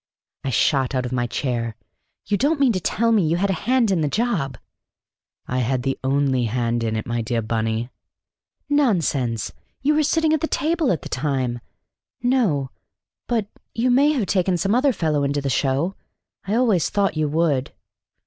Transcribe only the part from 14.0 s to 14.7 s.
have taken